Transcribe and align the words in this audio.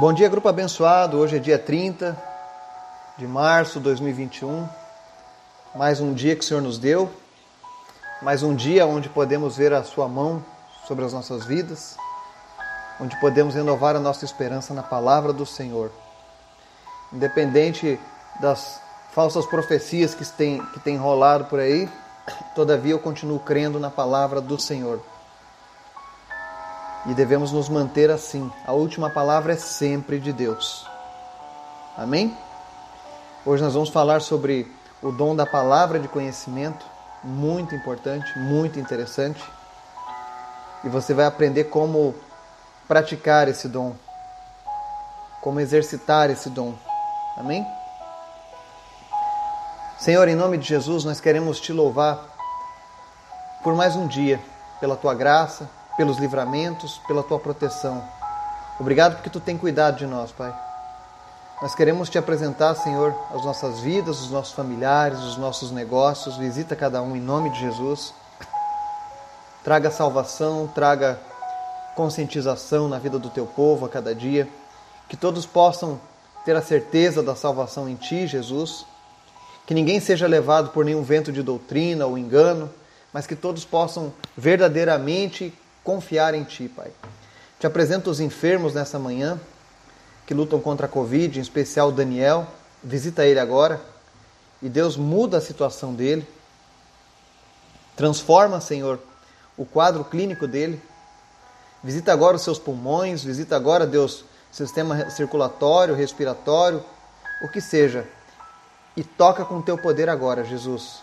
Bom 0.00 0.12
dia, 0.12 0.28
grupo 0.28 0.48
abençoado. 0.48 1.18
Hoje 1.18 1.38
é 1.38 1.38
dia 1.40 1.58
30 1.58 2.16
de 3.16 3.26
março 3.26 3.80
de 3.80 3.84
2021. 3.86 4.68
Mais 5.74 6.00
um 6.00 6.14
dia 6.14 6.36
que 6.36 6.44
o 6.44 6.46
Senhor 6.46 6.62
nos 6.62 6.78
deu. 6.78 7.10
Mais 8.22 8.44
um 8.44 8.54
dia 8.54 8.86
onde 8.86 9.08
podemos 9.08 9.56
ver 9.56 9.72
a 9.72 9.82
Sua 9.82 10.06
mão 10.06 10.40
sobre 10.86 11.04
as 11.04 11.12
nossas 11.12 11.44
vidas. 11.44 11.96
Onde 13.00 13.18
podemos 13.18 13.56
renovar 13.56 13.96
a 13.96 13.98
nossa 13.98 14.24
esperança 14.24 14.72
na 14.72 14.84
palavra 14.84 15.32
do 15.32 15.44
Senhor. 15.44 15.90
Independente 17.12 17.98
das 18.40 18.80
falsas 19.10 19.46
profecias 19.46 20.14
que 20.14 20.24
têm, 20.24 20.64
que 20.64 20.94
rolado 20.94 21.46
por 21.46 21.58
aí, 21.58 21.90
todavia 22.54 22.92
eu 22.92 23.00
continuo 23.00 23.40
crendo 23.40 23.80
na 23.80 23.90
palavra 23.90 24.40
do 24.40 24.60
Senhor 24.60 25.02
e 27.06 27.14
devemos 27.14 27.52
nos 27.52 27.68
manter 27.68 28.10
assim. 28.10 28.50
A 28.66 28.72
última 28.72 29.10
palavra 29.10 29.52
é 29.52 29.56
sempre 29.56 30.18
de 30.18 30.32
Deus. 30.32 30.86
Amém? 31.96 32.36
Hoje 33.44 33.62
nós 33.62 33.74
vamos 33.74 33.88
falar 33.88 34.20
sobre 34.20 34.70
o 35.02 35.10
dom 35.10 35.34
da 35.34 35.46
palavra 35.46 35.98
de 35.98 36.08
conhecimento, 36.08 36.84
muito 37.22 37.74
importante, 37.74 38.38
muito 38.38 38.78
interessante. 38.78 39.42
E 40.84 40.88
você 40.88 41.14
vai 41.14 41.26
aprender 41.26 41.64
como 41.64 42.14
praticar 42.86 43.48
esse 43.48 43.68
dom, 43.68 43.94
como 45.40 45.60
exercitar 45.60 46.30
esse 46.30 46.50
dom. 46.50 46.74
Amém? 47.36 47.66
Senhor, 49.98 50.28
em 50.28 50.36
nome 50.36 50.58
de 50.58 50.68
Jesus, 50.68 51.04
nós 51.04 51.20
queremos 51.20 51.60
te 51.60 51.72
louvar 51.72 52.24
por 53.62 53.74
mais 53.74 53.96
um 53.96 54.06
dia, 54.06 54.40
pela 54.78 54.96
tua 54.96 55.14
graça, 55.14 55.68
pelos 55.98 56.16
livramentos, 56.16 56.98
pela 57.08 57.24
tua 57.24 57.40
proteção. 57.40 58.02
Obrigado 58.78 59.16
porque 59.16 59.28
tu 59.28 59.40
tem 59.40 59.58
cuidado 59.58 59.98
de 59.98 60.06
nós, 60.06 60.30
Pai. 60.30 60.54
Nós 61.60 61.74
queremos 61.74 62.08
te 62.08 62.16
apresentar, 62.16 62.76
Senhor, 62.76 63.12
as 63.34 63.44
nossas 63.44 63.80
vidas, 63.80 64.20
os 64.20 64.30
nossos 64.30 64.52
familiares, 64.52 65.18
os 65.18 65.36
nossos 65.36 65.72
negócios. 65.72 66.36
Visita 66.36 66.76
cada 66.76 67.02
um 67.02 67.16
em 67.16 67.20
nome 67.20 67.50
de 67.50 67.58
Jesus. 67.58 68.14
Traga 69.64 69.90
salvação, 69.90 70.68
traga 70.72 71.18
conscientização 71.96 72.88
na 72.88 73.00
vida 73.00 73.18
do 73.18 73.28
teu 73.28 73.44
povo 73.44 73.84
a 73.84 73.88
cada 73.88 74.14
dia. 74.14 74.48
Que 75.08 75.16
todos 75.16 75.44
possam 75.44 76.00
ter 76.44 76.54
a 76.54 76.62
certeza 76.62 77.24
da 77.24 77.34
salvação 77.34 77.88
em 77.88 77.96
ti, 77.96 78.24
Jesus. 78.28 78.86
Que 79.66 79.74
ninguém 79.74 79.98
seja 79.98 80.28
levado 80.28 80.70
por 80.70 80.84
nenhum 80.84 81.02
vento 81.02 81.32
de 81.32 81.42
doutrina 81.42 82.06
ou 82.06 82.16
engano, 82.16 82.70
mas 83.12 83.26
que 83.26 83.34
todos 83.34 83.64
possam 83.64 84.12
verdadeiramente 84.36 85.52
confiar 85.88 86.34
em 86.34 86.44
Ti, 86.44 86.68
Pai. 86.68 86.92
Te 87.58 87.66
apresento 87.66 88.10
os 88.10 88.20
enfermos 88.20 88.74
nessa 88.74 88.98
manhã 88.98 89.40
que 90.26 90.34
lutam 90.34 90.60
contra 90.60 90.84
a 90.84 90.88
Covid, 90.88 91.38
em 91.38 91.40
especial 91.40 91.90
Daniel. 91.90 92.46
Visita 92.84 93.24
ele 93.24 93.40
agora 93.40 93.80
e 94.60 94.68
Deus 94.68 94.98
muda 94.98 95.38
a 95.38 95.40
situação 95.40 95.94
dele. 95.94 96.28
Transforma, 97.96 98.60
Senhor, 98.60 99.00
o 99.56 99.64
quadro 99.64 100.04
clínico 100.04 100.46
dele. 100.46 100.78
Visita 101.82 102.12
agora 102.12 102.36
os 102.36 102.42
seus 102.42 102.58
pulmões, 102.58 103.24
visita 103.24 103.56
agora, 103.56 103.86
Deus, 103.86 104.26
sistema 104.52 105.08
circulatório, 105.08 105.94
respiratório, 105.94 106.84
o 107.42 107.48
que 107.48 107.62
seja. 107.62 108.06
E 108.94 109.02
toca 109.02 109.42
com 109.42 109.56
o 109.56 109.62
teu 109.62 109.78
poder 109.78 110.10
agora, 110.10 110.44
Jesus. 110.44 111.02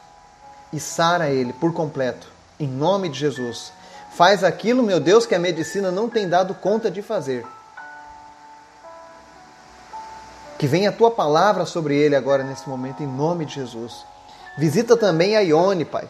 E 0.72 0.80
sara 0.80 1.32
ele 1.32 1.54
por 1.54 1.74
completo, 1.74 2.28
em 2.60 2.68
nome 2.68 3.10
de 3.10 3.18
Jesus. 3.18 3.74
Faz 4.16 4.46
aquilo, 4.46 4.82
meu 4.82 5.00
Deus, 5.00 5.26
que 5.26 5.36
a 5.36 5.40
medicina 5.40 5.92
não 5.92 6.10
tem 6.10 6.30
dado 6.30 6.56
conta 6.56 6.90
de 6.90 7.02
fazer. 7.02 7.46
Que 10.58 10.68
venha 10.68 10.90
a 10.90 10.94
tua 10.94 11.12
palavra 11.12 11.66
sobre 11.66 11.98
ele 11.98 12.16
agora 12.16 12.42
nesse 12.42 12.68
momento, 12.70 13.04
em 13.04 13.08
nome 13.08 13.46
de 13.46 13.56
Jesus. 13.56 14.06
Visita 14.58 14.96
também 14.96 15.36
a 15.36 15.42
Ione, 15.42 15.84
Pai. 15.84 16.08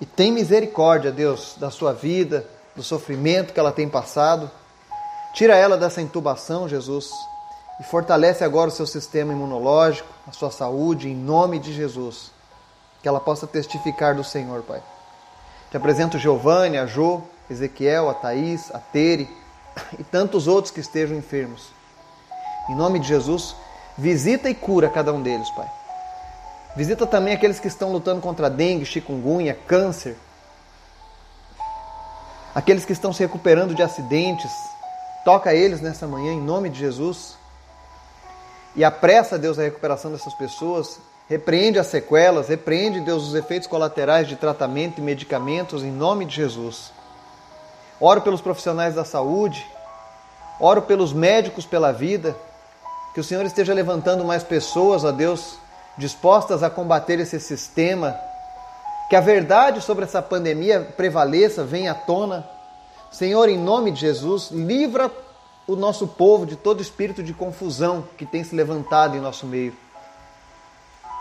E 0.00 0.04
tem 0.04 0.32
misericórdia, 0.32 1.12
Deus, 1.12 1.54
da 1.56 1.70
sua 1.70 1.92
vida, 1.92 2.44
do 2.74 2.82
sofrimento 2.82 3.52
que 3.52 3.60
ela 3.60 3.70
tem 3.70 3.88
passado. 3.88 4.50
Tira 5.32 5.54
ela 5.54 5.76
dessa 5.76 6.02
intubação, 6.02 6.68
Jesus, 6.68 7.12
e 7.78 7.84
fortalece 7.84 8.42
agora 8.42 8.68
o 8.68 8.72
seu 8.72 8.86
sistema 8.86 9.32
imunológico, 9.32 10.08
a 10.26 10.32
sua 10.32 10.50
saúde, 10.50 11.08
em 11.08 11.14
nome 11.14 11.60
de 11.60 11.72
Jesus. 11.72 12.32
Que 13.00 13.06
ela 13.06 13.20
possa 13.20 13.46
testificar 13.46 14.16
do 14.16 14.24
Senhor, 14.24 14.62
Pai. 14.62 14.82
Te 15.70 15.76
apresento 15.76 16.18
Giovanni, 16.18 16.78
a 16.78 16.86
Jo, 16.86 17.22
Ezequiel, 17.50 18.08
a 18.08 18.14
Thaís, 18.14 18.70
a 18.74 18.78
Tere 18.78 19.28
e 19.98 20.04
tantos 20.04 20.46
outros 20.46 20.72
que 20.72 20.80
estejam 20.80 21.16
enfermos. 21.16 21.68
Em 22.68 22.74
nome 22.74 22.98
de 22.98 23.08
Jesus, 23.08 23.54
visita 23.98 24.48
e 24.48 24.54
cura 24.54 24.88
cada 24.88 25.12
um 25.12 25.22
deles, 25.22 25.50
Pai. 25.50 25.68
Visita 26.76 27.06
também 27.06 27.34
aqueles 27.34 27.60
que 27.60 27.68
estão 27.68 27.92
lutando 27.92 28.20
contra 28.20 28.50
dengue, 28.50 28.84
chikungunya, 28.84 29.56
câncer. 29.66 30.16
Aqueles 32.54 32.84
que 32.84 32.92
estão 32.92 33.12
se 33.12 33.20
recuperando 33.20 33.74
de 33.74 33.82
acidentes. 33.82 34.50
Toca 35.24 35.54
eles 35.54 35.80
nessa 35.80 36.06
manhã 36.06 36.32
em 36.32 36.40
nome 36.40 36.68
de 36.68 36.78
Jesus. 36.78 37.36
E 38.74 38.82
apressa, 38.84 39.38
Deus, 39.38 39.58
a 39.58 39.62
recuperação 39.62 40.10
dessas 40.10 40.34
pessoas. 40.34 40.98
Repreende 41.28 41.78
as 41.78 41.86
sequelas, 41.86 42.48
repreende, 42.48 43.00
Deus, 43.00 43.28
os 43.28 43.34
efeitos 43.34 43.68
colaterais 43.68 44.28
de 44.28 44.36
tratamento 44.36 44.98
e 44.98 45.02
medicamentos 45.02 45.82
em 45.82 45.90
nome 45.90 46.24
de 46.24 46.34
Jesus. 46.34 46.92
Oro 48.06 48.20
pelos 48.20 48.42
profissionais 48.42 48.94
da 48.94 49.02
saúde, 49.02 49.66
oro 50.60 50.82
pelos 50.82 51.14
médicos 51.14 51.64
pela 51.64 51.90
vida, 51.90 52.36
que 53.14 53.20
o 53.20 53.24
Senhor 53.24 53.46
esteja 53.46 53.72
levantando 53.72 54.22
mais 54.26 54.42
pessoas, 54.42 55.04
ó 55.04 55.10
Deus, 55.10 55.56
dispostas 55.96 56.62
a 56.62 56.68
combater 56.68 57.18
esse 57.18 57.40
sistema, 57.40 58.14
que 59.08 59.16
a 59.16 59.22
verdade 59.22 59.80
sobre 59.80 60.04
essa 60.04 60.20
pandemia 60.20 60.86
prevaleça, 60.98 61.64
venha 61.64 61.92
à 61.92 61.94
tona. 61.94 62.46
Senhor, 63.10 63.48
em 63.48 63.56
nome 63.56 63.90
de 63.90 64.00
Jesus, 64.00 64.50
livra 64.50 65.10
o 65.66 65.74
nosso 65.74 66.06
povo 66.06 66.44
de 66.44 66.56
todo 66.56 66.82
espírito 66.82 67.22
de 67.22 67.32
confusão 67.32 68.04
que 68.18 68.26
tem 68.26 68.44
se 68.44 68.54
levantado 68.54 69.16
em 69.16 69.20
nosso 69.20 69.46
meio. 69.46 69.74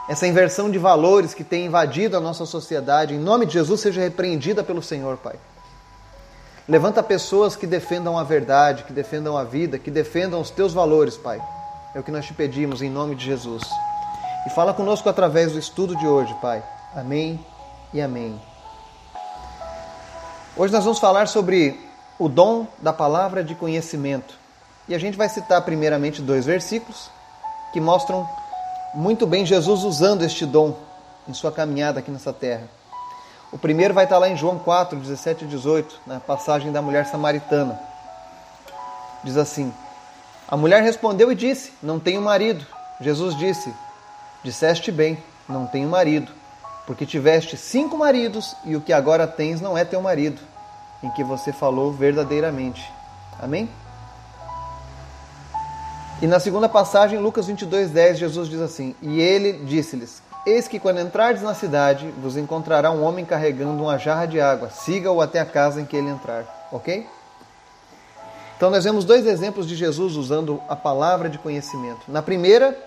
Essa 0.09 0.27
inversão 0.27 0.69
de 0.69 0.79
valores 0.79 1.33
que 1.33 1.45
tem 1.45 1.65
invadido 1.65 2.17
a 2.17 2.19
nossa 2.19 2.45
sociedade, 2.45 3.13
em 3.13 3.19
nome 3.19 3.45
de 3.45 3.53
Jesus, 3.53 3.79
seja 3.79 4.01
repreendida 4.01 4.65
pelo 4.65 4.83
Senhor, 4.83 5.15
Pai. 5.15 5.37
Levanta 6.67 7.03
pessoas 7.03 7.57
que 7.57 7.67
defendam 7.67 8.17
a 8.17 8.23
verdade, 8.23 8.85
que 8.85 8.93
defendam 8.93 9.37
a 9.37 9.43
vida, 9.43 9.77
que 9.77 9.91
defendam 9.91 10.39
os 10.39 10.49
teus 10.49 10.71
valores, 10.71 11.17
Pai. 11.17 11.41
É 11.93 11.99
o 11.99 12.03
que 12.03 12.11
nós 12.11 12.25
te 12.25 12.33
pedimos 12.33 12.81
em 12.81 12.89
nome 12.89 13.15
de 13.15 13.25
Jesus. 13.25 13.61
E 14.47 14.49
fala 14.49 14.73
conosco 14.73 15.09
através 15.09 15.51
do 15.51 15.59
estudo 15.59 15.93
de 15.93 16.07
hoje, 16.07 16.33
Pai. 16.41 16.63
Amém 16.95 17.45
e 17.93 18.01
amém. 18.01 18.41
Hoje 20.55 20.71
nós 20.71 20.85
vamos 20.85 20.99
falar 20.99 21.27
sobre 21.27 21.77
o 22.17 22.29
dom 22.29 22.65
da 22.79 22.93
palavra 22.93 23.43
de 23.43 23.55
conhecimento. 23.55 24.35
E 24.87 24.95
a 24.95 24.99
gente 24.99 25.17
vai 25.17 25.27
citar 25.27 25.61
primeiramente 25.63 26.21
dois 26.21 26.45
versículos 26.45 27.09
que 27.73 27.81
mostram 27.81 28.27
muito 28.93 29.27
bem 29.27 29.45
Jesus 29.45 29.83
usando 29.83 30.23
este 30.23 30.45
dom 30.45 30.77
em 31.27 31.33
sua 31.33 31.51
caminhada 31.51 31.99
aqui 31.99 32.09
nessa 32.09 32.31
terra. 32.31 32.69
O 33.53 33.57
primeiro 33.59 33.93
vai 33.93 34.05
estar 34.05 34.17
lá 34.17 34.27
em 34.27 34.35
João 34.35 34.57
4, 34.57 34.97
17 34.97 35.45
e 35.45 35.47
18, 35.47 36.01
na 36.07 36.19
passagem 36.19 36.71
da 36.71 36.81
mulher 36.81 37.05
samaritana. 37.05 37.79
Diz 39.23 39.37
assim: 39.37 39.71
A 40.47 40.57
mulher 40.57 40.81
respondeu 40.81 41.31
e 41.31 41.35
disse: 41.35 41.71
Não 41.81 41.99
tenho 41.99 42.19
marido. 42.19 42.65
Jesus 42.99 43.37
disse: 43.37 43.71
Disseste 44.43 44.91
bem, 44.91 45.23
não 45.47 45.67
tenho 45.67 45.87
marido, 45.87 46.31
porque 46.87 47.05
tiveste 47.05 47.55
cinco 47.55 47.95
maridos 47.95 48.55
e 48.65 48.75
o 48.75 48.81
que 48.81 48.91
agora 48.91 49.27
tens 49.27 49.61
não 49.61 49.77
é 49.77 49.85
teu 49.85 50.01
marido, 50.01 50.41
em 51.03 51.11
que 51.11 51.23
você 51.23 51.53
falou 51.53 51.93
verdadeiramente. 51.93 52.91
Amém? 53.39 53.69
E 56.23 56.25
na 56.25 56.39
segunda 56.39 56.67
passagem, 56.67 57.19
Lucas 57.19 57.45
22, 57.45 57.91
10, 57.91 58.17
Jesus 58.17 58.49
diz 58.49 58.61
assim: 58.61 58.95
E 58.99 59.21
ele 59.21 59.63
disse-lhes: 59.63 60.23
Eis 60.45 60.67
que 60.67 60.79
quando 60.79 60.99
entrardes 60.99 61.41
na 61.41 61.53
cidade, 61.53 62.13
vos 62.21 62.35
encontrará 62.35 62.91
um 62.91 63.03
homem 63.03 63.23
carregando 63.23 63.81
uma 63.81 63.97
jarra 63.97 64.25
de 64.25 64.41
água. 64.41 64.69
Siga-o 64.69 65.21
até 65.21 65.39
a 65.39 65.45
casa 65.45 65.79
em 65.79 65.85
que 65.85 65.95
ele 65.95 66.09
entrar. 66.09 66.67
Ok? 66.71 67.07
Então 68.57 68.69
nós 68.69 68.83
vemos 68.83 69.05
dois 69.05 69.25
exemplos 69.25 69.67
de 69.67 69.75
Jesus 69.75 70.15
usando 70.15 70.61
a 70.67 70.75
palavra 70.75 71.29
de 71.29 71.37
conhecimento. 71.37 72.01
Na 72.09 72.21
primeira, 72.21 72.77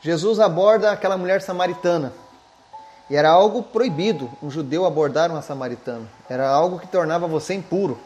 Jesus 0.00 0.40
aborda 0.40 0.90
aquela 0.90 1.16
mulher 1.16 1.40
samaritana. 1.40 2.12
E 3.08 3.16
era 3.16 3.30
algo 3.30 3.62
proibido 3.62 4.30
um 4.42 4.50
judeu 4.50 4.84
abordar 4.84 5.30
uma 5.30 5.40
samaritana. 5.40 6.06
Era 6.28 6.48
algo 6.48 6.78
que 6.78 6.86
tornava 6.88 7.26
você 7.26 7.54
impuro. 7.54 7.98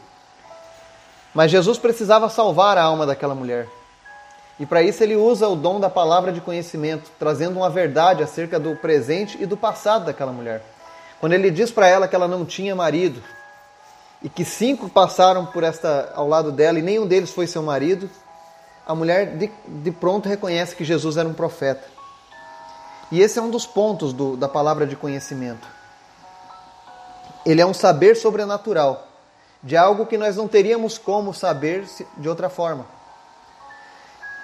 Mas 1.35 1.51
Jesus 1.51 1.79
precisava 1.79 2.29
salvar 2.29 2.77
a 2.77 2.83
alma 2.83 3.07
daquela 3.07 3.35
mulher. 3.35 3.69
E 4.63 4.67
para 4.67 4.81
isso 4.81 5.03
ele 5.03 5.17
usa 5.17 5.49
o 5.49 5.57
dom 5.57 5.81
da 5.81 5.91
palavra 5.91 6.31
de 6.31 6.41
conhecimento, 6.41 7.11
trazendo 7.19 7.57
uma 7.57 7.69
verdade 7.69 8.23
acerca 8.23 8.61
do 8.61 8.77
presente 8.77 9.37
e 9.43 9.45
do 9.45 9.57
passado 9.57 10.05
daquela 10.05 10.31
mulher. 10.31 10.63
Quando 11.19 11.33
ele 11.33 11.51
diz 11.51 11.73
para 11.73 11.89
ela 11.89 12.07
que 12.07 12.15
ela 12.15 12.29
não 12.29 12.45
tinha 12.45 12.73
marido 12.73 13.21
e 14.23 14.29
que 14.29 14.45
cinco 14.45 14.89
passaram 14.89 15.47
por 15.47 15.65
esta 15.65 16.13
ao 16.15 16.29
lado 16.29 16.53
dela 16.53 16.79
e 16.79 16.83
nenhum 16.83 17.09
deles 17.09 17.33
foi 17.33 17.49
seu 17.49 17.61
marido, 17.61 18.09
a 18.87 18.95
mulher 18.95 19.37
de, 19.37 19.51
de 19.67 19.91
pronto 19.91 20.29
reconhece 20.29 20.77
que 20.77 20.85
Jesus 20.85 21.17
era 21.17 21.29
um 21.29 21.35
profeta. 21.35 21.83
E 23.11 23.21
esse 23.21 23.41
é 23.41 23.43
um 23.43 23.51
dos 23.51 23.67
pontos 23.67 24.13
do, 24.13 24.37
da 24.37 24.49
palavra 24.49 24.87
de 24.87 24.95
conhecimento. 24.95 25.67
Ele 27.45 27.61
é 27.61 27.67
um 27.67 27.75
saber 27.75 28.15
sobrenatural, 28.15 29.09
de 29.61 29.77
algo 29.77 30.07
que 30.07 30.17
nós 30.17 30.37
não 30.37 30.47
teríamos 30.47 30.99
como 30.99 31.35
saber 31.35 31.85
de 32.17 32.29
outra 32.29 32.49
forma. 32.49 33.02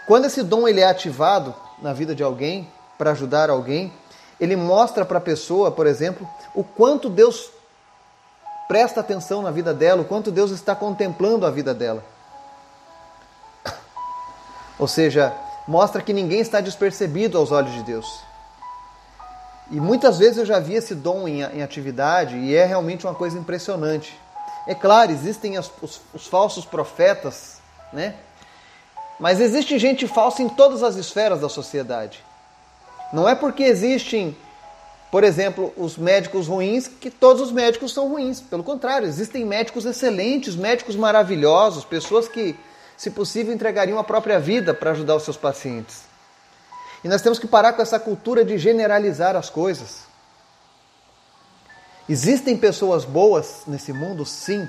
Quando 0.08 0.24
esse 0.24 0.42
dom 0.42 0.66
ele 0.66 0.80
é 0.80 0.86
ativado 0.86 1.54
na 1.82 1.92
vida 1.92 2.14
de 2.14 2.22
alguém, 2.22 2.66
para 2.96 3.10
ajudar 3.10 3.50
alguém, 3.50 3.92
ele 4.40 4.56
mostra 4.56 5.04
para 5.04 5.18
a 5.18 5.20
pessoa, 5.20 5.70
por 5.70 5.86
exemplo, 5.86 6.26
o 6.54 6.64
quanto 6.64 7.10
Deus 7.10 7.50
presta 8.66 9.00
atenção 9.00 9.42
na 9.42 9.50
vida 9.50 9.74
dela, 9.74 10.00
o 10.00 10.06
quanto 10.06 10.30
Deus 10.30 10.50
está 10.50 10.74
contemplando 10.74 11.44
a 11.44 11.50
vida 11.50 11.74
dela. 11.74 12.02
Ou 14.78 14.88
seja, 14.88 15.30
mostra 15.66 16.00
que 16.00 16.14
ninguém 16.14 16.40
está 16.40 16.62
despercebido 16.62 17.36
aos 17.36 17.52
olhos 17.52 17.74
de 17.74 17.82
Deus. 17.82 18.06
E 19.70 19.78
muitas 19.78 20.16
vezes 20.16 20.38
eu 20.38 20.46
já 20.46 20.58
vi 20.58 20.72
esse 20.72 20.94
dom 20.94 21.28
em, 21.28 21.42
em 21.42 21.62
atividade 21.62 22.34
e 22.34 22.56
é 22.56 22.64
realmente 22.64 23.06
uma 23.06 23.14
coisa 23.14 23.38
impressionante. 23.38 24.18
É 24.66 24.74
claro, 24.74 25.12
existem 25.12 25.58
as, 25.58 25.70
os, 25.82 26.00
os 26.14 26.26
falsos 26.26 26.64
profetas, 26.64 27.58
né? 27.92 28.14
Mas 29.18 29.40
existe 29.40 29.78
gente 29.78 30.06
falsa 30.06 30.42
em 30.42 30.48
todas 30.48 30.82
as 30.82 30.96
esferas 30.96 31.40
da 31.40 31.48
sociedade. 31.48 32.22
Não 33.12 33.28
é 33.28 33.34
porque 33.34 33.62
existem 33.62 34.36
por 35.10 35.24
exemplo, 35.24 35.72
os 35.76 35.96
médicos 35.96 36.46
ruins, 36.48 36.86
que 36.86 37.10
todos 37.10 37.40
os 37.40 37.50
médicos 37.50 37.94
são 37.94 38.08
ruins. 38.08 38.40
Pelo 38.40 38.62
contrário, 38.62 39.08
existem 39.08 39.44
médicos 39.44 39.86
excelentes, 39.86 40.54
médicos 40.54 40.96
maravilhosos, 40.96 41.84
pessoas 41.84 42.28
que, 42.28 42.54
se 42.96 43.10
possível, 43.10 43.54
entregariam 43.54 43.98
a 43.98 44.04
própria 44.04 44.38
vida 44.38 44.74
para 44.74 44.90
ajudar 44.90 45.16
os 45.16 45.22
seus 45.22 45.36
pacientes. 45.36 46.02
E 47.02 47.08
nós 47.08 47.22
temos 47.22 47.38
que 47.38 47.46
parar 47.46 47.72
com 47.72 47.80
essa 47.80 47.98
cultura 47.98 48.44
de 48.44 48.58
generalizar 48.58 49.34
as 49.34 49.48
coisas. 49.48 50.00
Existem 52.06 52.56
pessoas 52.56 53.04
boas 53.04 53.62
nesse 53.66 53.92
mundo? 53.94 54.26
Sim. 54.26 54.68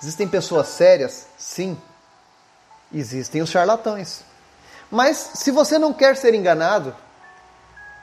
Existem 0.00 0.26
pessoas 0.26 0.68
sérias? 0.68 1.26
Sim. 1.36 1.76
Existem 2.92 3.40
os 3.40 3.50
charlatães. 3.50 4.22
Mas 4.90 5.16
se 5.34 5.50
você 5.50 5.78
não 5.78 5.92
quer 5.92 6.16
ser 6.16 6.34
enganado, 6.34 6.94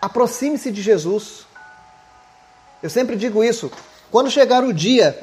aproxime-se 0.02 0.72
de 0.72 0.82
Jesus. 0.82 1.46
Eu 2.82 2.90
sempre 2.90 3.16
digo 3.16 3.44
isso. 3.44 3.72
Quando 4.10 4.32
chegar 4.32 4.64
o 4.64 4.74
dia 4.74 5.20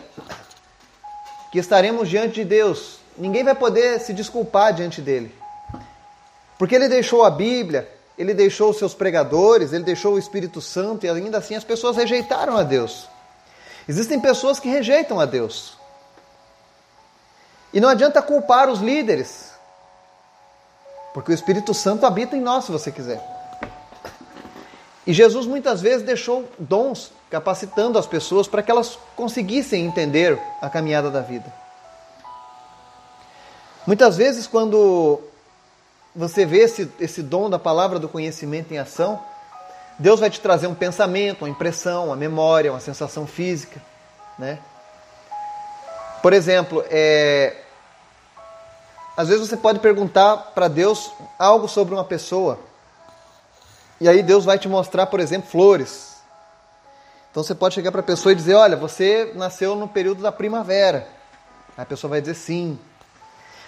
que 1.51 1.59
estaremos 1.59 2.09
diante 2.09 2.35
de 2.37 2.45
Deus, 2.45 3.01
ninguém 3.19 3.43
vai 3.43 3.55
poder 3.55 3.99
se 4.01 4.13
desculpar 4.13 4.73
diante 4.73 5.01
dele. 5.01 5.35
Porque 6.59 6.75
ele 6.75 6.89
deixou 6.89 7.25
a 7.25 7.31
Bíblia, 7.31 7.91
ele 8.17 8.33
deixou 8.33 8.71
os 8.71 8.79
seus 8.79 8.95
pregadores, 8.95 9.73
ele 9.73 9.85
deixou 9.85 10.15
o 10.15 10.19
Espírito 10.19 10.61
Santo 10.61 11.05
e 11.05 11.09
ainda 11.09 11.39
assim 11.39 11.55
as 11.55 11.65
pessoas 11.65 11.97
rejeitaram 11.97 12.57
a 12.57 12.63
Deus. 12.63 13.09
Existem 13.89 14.21
pessoas 14.21 14.61
que 14.61 14.69
rejeitam 14.69 15.19
a 15.19 15.25
Deus. 15.25 15.77
E 17.73 17.81
não 17.81 17.89
adianta 17.89 18.23
culpar 18.23 18.69
os 18.69 18.81
líderes, 18.81 19.56
porque 21.17 21.33
o 21.33 21.35
Espírito 21.35 21.73
Santo 21.73 22.05
habita 22.05 22.37
em 22.37 22.43
nós, 22.43 22.67
se 22.67 22.71
você 22.71 22.93
quiser. 22.93 23.19
E 25.07 25.15
Jesus 25.15 25.47
muitas 25.47 25.81
vezes 25.81 26.05
deixou 26.05 26.47
dons 26.59 27.11
capacitando 27.31 27.99
as 27.99 28.07
pessoas 28.07 28.47
para 28.47 28.63
que 28.63 28.71
elas 28.71 28.99
conseguissem 29.17 29.87
entender 29.87 30.39
a 30.61 30.69
caminhada 30.69 31.11
da 31.11 31.23
vida. 31.23 31.51
Muitas 33.87 34.19
vezes, 34.19 34.47
quando 34.47 35.19
você 36.15 36.45
vê 36.45 36.59
esse, 36.59 36.93
esse 37.01 37.23
dom 37.23 37.49
da 37.49 37.59
palavra 37.59 37.99
do 37.99 38.11
conhecimento 38.11 38.75
em 38.75 38.79
ação, 38.79 39.19
Deus 39.99 40.21
vai 40.21 40.29
te 40.29 40.39
trazer 40.39 40.67
um 40.67 40.75
pensamento, 40.75 41.47
uma 41.47 41.49
impressão, 41.49 42.09
uma 42.09 42.17
memória, 42.17 42.71
uma 42.71 42.81
sensação 42.81 43.27
física. 43.27 43.81
Né? 44.39 44.59
Por 46.21 46.35
exemplo, 46.35 46.85
é... 46.91 47.57
às 49.17 49.29
vezes 49.29 49.49
você 49.49 49.57
pode 49.57 49.79
perguntar 49.79 50.37
para 50.55 50.69
Deus 50.69 51.11
algo 51.39 51.69
sobre 51.69 51.95
uma 51.95 52.05
pessoa 52.05 52.59
e 54.01 54.09
aí 54.09 54.23
Deus 54.23 54.45
vai 54.45 54.59
te 54.59 54.69
mostrar, 54.69 55.07
por 55.07 55.21
exemplo, 55.21 55.49
flores. 55.51 56.17
Então 57.31 57.43
você 57.43 57.55
pode 57.55 57.75
chegar 57.75 57.91
para 57.91 58.01
a 58.01 58.05
pessoa 58.05 58.33
e 58.33 58.37
dizer: 58.37 58.55
Olha, 58.55 58.77
você 58.77 59.33
nasceu 59.35 59.75
no 59.75 59.89
período 59.89 60.23
da 60.23 60.31
primavera. 60.31 61.07
A 61.77 61.85
pessoa 61.85 62.11
vai 62.11 62.21
dizer 62.21 62.35
sim. 62.35 62.79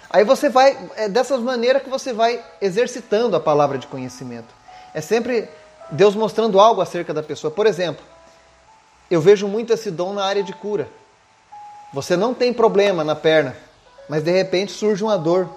Aí 0.09 0.23
você 0.23 0.49
vai, 0.49 0.77
é 0.95 1.07
dessa 1.07 1.37
maneira 1.37 1.79
que 1.79 1.89
você 1.89 2.11
vai 2.11 2.43
exercitando 2.59 3.35
a 3.35 3.39
palavra 3.39 3.77
de 3.77 3.85
conhecimento. 3.85 4.53
É 4.93 5.01
sempre 5.01 5.47
Deus 5.91 6.15
mostrando 6.15 6.59
algo 6.59 6.81
acerca 6.81 7.13
da 7.13 7.21
pessoa. 7.21 7.51
Por 7.51 7.67
exemplo, 7.67 8.03
eu 9.09 9.21
vejo 9.21 9.47
muito 9.47 9.71
esse 9.71 9.91
dom 9.91 10.13
na 10.13 10.25
área 10.25 10.41
de 10.41 10.53
cura. 10.53 10.89
Você 11.93 12.15
não 12.15 12.33
tem 12.33 12.51
problema 12.53 13.03
na 13.03 13.15
perna, 13.15 13.55
mas 14.09 14.23
de 14.23 14.31
repente 14.31 14.71
surge 14.71 15.03
uma 15.03 15.17
dor 15.17 15.47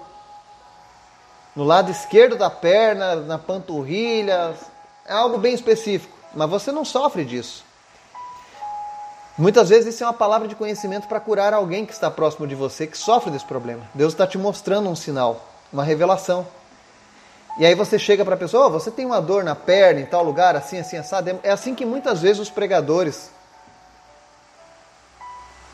no 1.55 1.63
lado 1.63 1.91
esquerdo 1.91 2.35
da 2.35 2.49
perna, 2.49 3.15
na 3.15 3.37
panturrilha, 3.37 4.55
é 5.05 5.13
algo 5.13 5.37
bem 5.37 5.53
específico, 5.53 6.15
mas 6.33 6.49
você 6.49 6.71
não 6.71 6.83
sofre 6.85 7.23
disso. 7.23 7.63
Muitas 9.37 9.69
vezes 9.69 9.93
isso 9.93 10.03
é 10.03 10.07
uma 10.07 10.13
palavra 10.13 10.47
de 10.47 10.55
conhecimento 10.55 11.07
para 11.07 11.19
curar 11.19 11.53
alguém 11.53 11.85
que 11.85 11.93
está 11.93 12.09
próximo 12.09 12.47
de 12.47 12.55
você 12.55 12.85
que 12.85 12.97
sofre 12.97 13.31
desse 13.31 13.45
problema. 13.45 13.81
Deus 13.93 14.13
está 14.13 14.27
te 14.27 14.37
mostrando 14.37 14.89
um 14.89 14.95
sinal, 14.95 15.43
uma 15.71 15.83
revelação. 15.83 16.45
E 17.57 17.65
aí 17.65 17.75
você 17.75 17.99
chega 17.99 18.25
para 18.25 18.35
a 18.35 18.37
pessoa, 18.37 18.67
oh, 18.67 18.69
você 18.69 18.89
tem 18.89 19.05
uma 19.05 19.21
dor 19.21 19.43
na 19.43 19.55
perna 19.55 20.01
em 20.01 20.05
tal 20.05 20.23
lugar, 20.23 20.55
assim, 20.55 20.79
assim, 20.79 20.97
assado. 20.97 21.39
É 21.43 21.51
assim 21.51 21.75
que 21.75 21.85
muitas 21.85 22.21
vezes 22.21 22.39
os 22.39 22.49
pregadores 22.49 23.31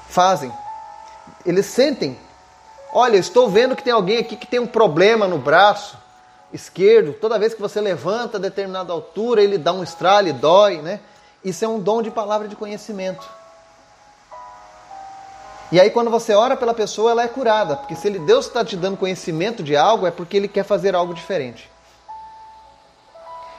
fazem. 0.09 0.51
Eles 1.45 1.65
sentem 1.65 2.17
Olha, 2.93 3.17
estou 3.17 3.49
vendo 3.49 3.75
que 3.75 3.83
tem 3.83 3.93
alguém 3.93 4.17
aqui 4.17 4.35
que 4.35 4.47
tem 4.47 4.59
um 4.59 4.67
problema 4.67 5.27
no 5.27 5.37
braço 5.37 5.97
esquerdo. 6.51 7.13
Toda 7.13 7.37
vez 7.37 7.53
que 7.53 7.61
você 7.61 7.79
levanta 7.79 8.37
a 8.37 8.41
determinada 8.41 8.91
altura, 8.91 9.43
ele 9.43 9.57
dá 9.57 9.71
um 9.71 9.83
estralo 9.83 10.27
e 10.27 10.33
dói, 10.33 10.81
né? 10.81 10.99
Isso 11.43 11.63
é 11.63 11.67
um 11.67 11.79
dom 11.79 12.01
de 12.01 12.11
palavra 12.11 12.47
de 12.47 12.55
conhecimento. 12.55 13.27
E 15.71 15.79
aí, 15.79 15.91
quando 15.91 16.09
você 16.09 16.33
ora 16.33 16.57
pela 16.57 16.73
pessoa, 16.73 17.11
ela 17.11 17.23
é 17.23 17.27
curada. 17.27 17.75
Porque 17.75 17.95
se 17.95 18.07
ele, 18.07 18.17
Deus 18.17 18.47
está 18.47 18.65
te 18.65 18.75
dando 18.75 18.97
conhecimento 18.97 19.61
de 19.61 19.75
algo, 19.75 20.07
é 20.07 20.11
porque 20.11 20.35
Ele 20.35 20.47
quer 20.47 20.63
fazer 20.63 20.95
algo 20.95 21.13
diferente. 21.13 21.69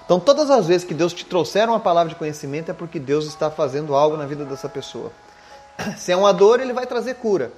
Então, 0.04 0.18
todas 0.18 0.50
as 0.50 0.66
vezes 0.66 0.84
que 0.84 0.92
Deus 0.92 1.12
te 1.12 1.24
trouxer 1.24 1.68
uma 1.68 1.78
palavra 1.78 2.08
de 2.08 2.16
conhecimento, 2.16 2.68
é 2.68 2.74
porque 2.74 2.98
Deus 2.98 3.26
está 3.26 3.48
fazendo 3.48 3.94
algo 3.94 4.16
na 4.16 4.26
vida 4.26 4.44
dessa 4.44 4.68
pessoa. 4.68 5.12
Se 5.96 6.10
é 6.10 6.16
uma 6.16 6.32
dor, 6.32 6.58
Ele 6.58 6.72
vai 6.72 6.84
trazer 6.84 7.14
cura. 7.14 7.52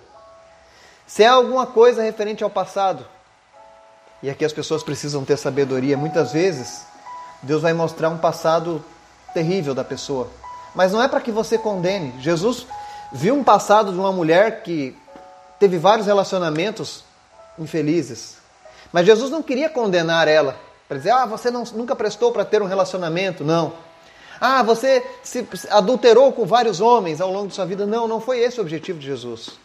Se 1.06 1.22
é 1.22 1.26
alguma 1.26 1.66
coisa 1.66 2.02
referente 2.02 2.44
ao 2.44 2.50
passado, 2.50 3.06
e 4.22 4.30
aqui 4.30 4.44
as 4.44 4.52
pessoas 4.52 4.82
precisam 4.82 5.24
ter 5.24 5.36
sabedoria, 5.36 5.96
muitas 5.96 6.32
vezes 6.32 6.86
Deus 7.42 7.60
vai 7.60 7.72
mostrar 7.72 8.08
um 8.08 8.18
passado 8.18 8.82
terrível 9.34 9.74
da 9.74 9.82
pessoa. 9.82 10.28
Mas 10.74 10.92
não 10.92 11.02
é 11.02 11.08
para 11.08 11.20
que 11.20 11.32
você 11.32 11.58
condene. 11.58 12.14
Jesus 12.20 12.66
viu 13.12 13.34
um 13.34 13.44
passado 13.44 13.92
de 13.92 13.98
uma 13.98 14.12
mulher 14.12 14.62
que 14.62 14.96
teve 15.58 15.76
vários 15.76 16.06
relacionamentos 16.06 17.04
infelizes. 17.58 18.38
Mas 18.92 19.06
Jesus 19.06 19.30
não 19.30 19.42
queria 19.42 19.68
condenar 19.68 20.28
ela, 20.28 20.56
para 20.88 20.98
dizer, 20.98 21.10
ah, 21.10 21.26
você 21.26 21.50
não, 21.50 21.64
nunca 21.74 21.96
prestou 21.96 22.30
para 22.30 22.44
ter 22.44 22.62
um 22.62 22.66
relacionamento. 22.66 23.42
Não. 23.42 23.72
Ah, 24.40 24.62
você 24.62 25.04
se 25.22 25.46
adulterou 25.70 26.32
com 26.32 26.46
vários 26.46 26.80
homens 26.80 27.20
ao 27.20 27.32
longo 27.32 27.48
de 27.48 27.54
sua 27.54 27.66
vida. 27.66 27.86
Não, 27.86 28.06
não 28.06 28.20
foi 28.20 28.38
esse 28.38 28.58
o 28.58 28.62
objetivo 28.62 28.98
de 28.98 29.06
Jesus 29.06 29.61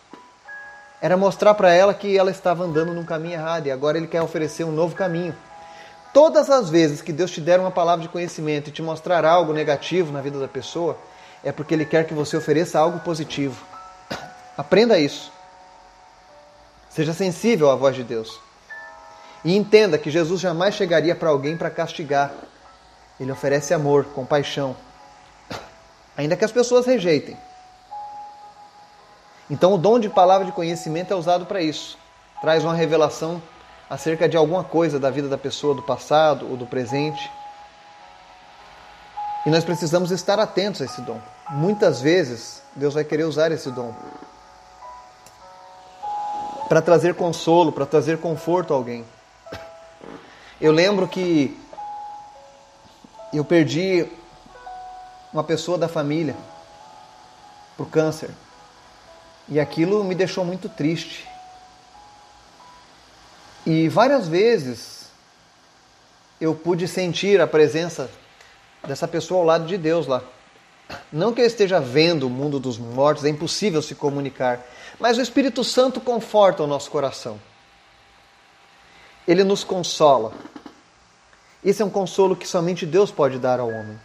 era 1.02 1.16
mostrar 1.16 1.54
para 1.54 1.72
ela 1.72 1.94
que 1.94 2.18
ela 2.18 2.32
estava 2.32 2.64
andando 2.64 2.94
num 2.94 3.06
caminho 3.06 3.36
errado 3.36 3.68
e 3.68 3.72
agora 3.72 3.98
ele 3.98 4.08
quer 4.08 4.22
oferecer 4.22 4.64
um 4.64 4.72
novo 4.72 4.96
caminho. 4.96 5.36
Todas 6.14 6.50
as 6.50 6.70
vezes 6.70 7.02
que 7.02 7.14
Deus 7.14 7.30
te 7.30 7.40
der 7.40 7.60
uma 7.60 7.70
palavra 7.70 8.02
de 8.02 8.10
conhecimento 8.10 8.70
e 8.70 8.72
te 8.72 8.82
mostrar 8.82 9.24
algo 9.24 9.54
negativo 9.54 10.12
na 10.12 10.22
vida 10.22 10.40
da 10.40 10.48
pessoa, 10.48 10.98
é 11.44 11.52
porque 11.52 11.74
ele 11.74 11.86
quer 11.86 12.08
que 12.08 12.14
você 12.14 12.36
ofereça 12.36 12.80
algo 12.80 13.00
positivo. 13.00 13.64
Aprenda 14.58 14.98
isso. 14.98 15.32
Seja 16.90 17.14
sensível 17.14 17.70
à 17.70 17.76
voz 17.76 17.96
de 17.96 18.04
Deus. 18.04 18.40
E 19.46 19.56
entenda 19.56 20.00
que 20.00 20.10
Jesus 20.10 20.42
jamais 20.42 20.74
chegaria 20.74 21.16
para 21.16 21.30
alguém 21.30 21.56
para 21.56 21.70
castigar. 21.70 22.34
Ele 23.20 23.32
oferece 23.32 23.74
amor, 23.74 24.06
compaixão. 24.06 24.76
Ainda 26.18 26.36
que 26.36 26.44
as 26.44 26.52
pessoas 26.52 26.88
rejeitem. 26.88 27.38
Então, 29.50 29.74
o 29.74 29.78
dom 29.78 30.00
de 30.00 30.10
palavra 30.10 30.46
de 30.46 30.52
conhecimento 30.52 31.14
é 31.14 31.16
usado 31.16 31.46
para 31.46 31.62
isso. 31.62 31.98
Traz 32.42 32.64
uma 32.64 32.74
revelação 32.74 33.42
acerca 33.90 34.28
de 34.28 34.36
alguma 34.36 34.64
coisa 34.64 35.00
da 35.00 35.10
vida 35.10 35.30
da 35.30 35.38
pessoa, 35.38 35.74
do 35.74 35.82
passado 35.82 36.50
ou 36.50 36.58
do 36.58 36.66
presente. 36.66 37.32
E 39.46 39.50
nós 39.50 39.64
precisamos 39.64 40.12
estar 40.12 40.40
atentos 40.40 40.82
a 40.82 40.86
esse 40.86 41.02
dom. 41.02 41.22
Muitas 41.50 42.02
vezes, 42.02 42.62
Deus 42.76 42.94
vai 42.94 43.04
querer 43.04 43.24
usar 43.24 43.52
esse 43.52 43.72
dom 43.72 43.96
para 46.68 46.82
trazer 46.82 47.16
consolo, 47.16 47.72
para 47.72 47.86
trazer 47.86 48.20
conforto 48.20 48.74
a 48.74 48.76
alguém. 48.76 49.06
Eu 50.60 50.74
lembro 50.74 51.08
que 51.08 51.58
eu 53.34 53.46
perdi 53.46 54.06
uma 55.32 55.44
pessoa 55.44 55.78
da 55.78 55.88
família 55.88 56.36
para 57.76 57.84
o 57.84 57.90
câncer. 57.90 58.32
E 59.50 59.60
aquilo 59.60 60.04
me 60.04 60.14
deixou 60.14 60.44
muito 60.44 60.68
triste. 60.68 61.28
E 63.66 63.88
várias 63.90 64.28
vezes 64.28 65.08
eu 66.40 66.54
pude 66.54 66.88
sentir 66.88 67.42
a 67.42 67.48
presença 67.48 68.10
dessa 68.88 69.08
pessoa 69.08 69.42
ao 69.42 69.46
lado 69.46 69.66
de 69.66 69.78
Deus 69.78 70.08
lá. 70.08 70.24
Não 71.12 71.34
que 71.34 71.42
eu 71.42 71.46
esteja 71.46 71.80
vendo 71.80 72.28
o 72.28 72.30
mundo 72.30 72.60
dos 72.60 72.78
mortos, 72.78 73.26
é 73.26 73.30
impossível 73.30 73.82
se 73.82 73.96
comunicar, 73.96 74.66
mas 75.00 75.18
o 75.18 75.22
Espírito 75.22 75.64
Santo 75.64 76.00
conforta 76.00 76.64
o 76.64 76.68
nosso 76.68 76.90
coração. 76.90 77.40
Ele 79.28 79.44
nos 79.44 79.64
consola. 79.64 80.34
Esse 81.64 81.82
é 81.82 81.86
um 81.86 81.90
consolo 81.90 82.36
que 82.36 82.48
somente 82.48 82.86
Deus 82.86 83.12
pode 83.12 83.38
dar 83.40 83.60
ao 83.60 83.68
homem. 83.68 84.00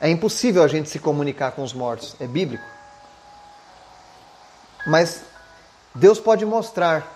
É 0.00 0.08
impossível 0.08 0.62
a 0.62 0.68
gente 0.68 0.88
se 0.88 0.98
comunicar 0.98 1.52
com 1.52 1.62
os 1.62 1.72
mortos, 1.72 2.16
é 2.20 2.26
bíblico. 2.26 2.64
Mas 4.86 5.22
Deus 5.94 6.18
pode 6.18 6.44
mostrar. 6.44 7.06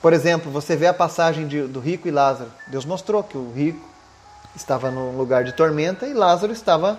Por 0.00 0.12
exemplo, 0.12 0.50
você 0.50 0.76
vê 0.76 0.86
a 0.86 0.94
passagem 0.94 1.46
de, 1.46 1.66
do 1.66 1.80
rico 1.80 2.08
e 2.08 2.10
Lázaro. 2.10 2.50
Deus 2.68 2.84
mostrou 2.84 3.22
que 3.22 3.36
o 3.36 3.52
rico 3.52 3.88
estava 4.54 4.90
num 4.90 5.16
lugar 5.16 5.44
de 5.44 5.52
tormenta 5.52 6.06
e 6.06 6.14
Lázaro 6.14 6.52
estava 6.52 6.98